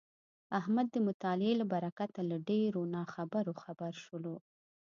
احمد 0.59 0.87
د 0.91 0.95
مطالعې 1.07 1.53
له 1.61 1.65
برکته 1.73 2.19
له 2.29 2.37
ډېرو 2.49 2.81
ناخبرو 2.95 3.53
خبر 3.63 3.93
شولو. 4.03 4.35